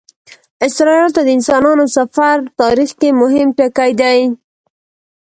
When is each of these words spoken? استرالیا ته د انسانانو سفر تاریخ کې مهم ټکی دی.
استرالیا 0.65 1.07
ته 1.15 1.21
د 1.25 1.29
انسانانو 1.37 1.85
سفر 1.97 2.35
تاریخ 2.61 2.89
کې 2.99 3.09
مهم 3.21 3.47
ټکی 3.57 3.91
دی. 4.01 4.19